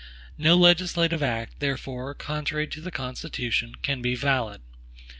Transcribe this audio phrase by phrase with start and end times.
[0.39, 4.61] No legislative act, therefore, contrary to the Constitution, can be valid.